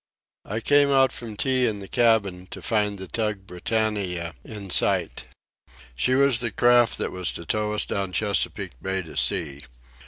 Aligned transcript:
I 0.45 0.61
came 0.61 0.89
out 0.89 1.11
from 1.11 1.37
tea 1.37 1.67
in 1.67 1.77
the 1.77 1.87
cabin 1.87 2.47
to 2.49 2.61
find 2.63 2.97
the 2.97 3.05
tug 3.05 3.45
Britannia 3.45 4.33
in 4.43 4.71
sight. 4.71 5.27
She 5.93 6.15
was 6.15 6.39
the 6.39 6.49
craft 6.49 6.97
that 6.97 7.11
was 7.11 7.31
to 7.33 7.45
tow 7.45 7.73
us 7.75 7.85
down 7.85 8.11
Chesapeake 8.11 8.81
Bay 8.81 9.03
to 9.03 9.15
sea. 9.15 9.61